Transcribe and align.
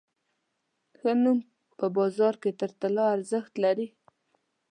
ښه 0.99 1.11
نوم 1.23 1.39
په 1.77 1.85
بازار 1.97 2.33
کې 2.41 2.51
تر 2.59 2.71
طلا 2.79 3.05
ارزښت 3.15 3.53
لري. 3.63 3.87